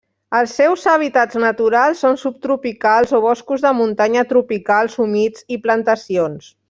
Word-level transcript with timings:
Els 0.35 0.53
seus 0.59 0.85
hàbitats 0.93 1.37
naturals 1.43 2.01
són 2.05 2.17
subtropicals 2.21 3.13
o 3.17 3.19
boscos 3.27 3.67
de 3.67 3.75
muntanya 3.83 4.25
tropicals 4.33 4.97
humits 5.05 5.47
i 5.59 5.61
plantacions. 5.69 6.51